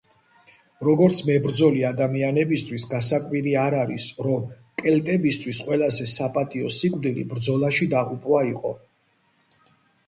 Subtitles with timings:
[0.87, 4.49] როგორც მებრძოლი ადამიანებისთვის, გასაკვირი არ არის, რომ
[4.83, 8.77] კელტებისთვის ყველაზე საპატიო სიკვდილი ბრძოლაში დაღუპვა იყო.